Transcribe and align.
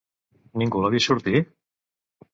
Ningú 0.61 0.81
l'ha 0.85 0.91
vist 0.95 1.11
sortir? 1.13 1.45